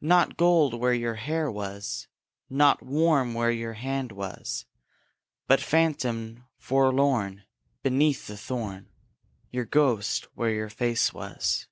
Nought 0.00 0.36
gold 0.36 0.74
where 0.74 0.92
your 0.92 1.14
hair 1.14 1.48
was; 1.48 2.08
Nought 2.48 2.82
warm 2.82 3.34
where 3.34 3.52
your 3.52 3.74
hand 3.74 4.10
was; 4.10 4.66
But 5.46 5.60
phantom, 5.60 6.42
forlorn, 6.58 7.44
Beneath 7.84 8.26
the 8.26 8.36
thorn, 8.36 8.88
Your 9.52 9.66
ghost 9.66 10.24
where 10.34 10.50
your 10.50 10.70
face 10.70 11.12
was. 11.14 11.68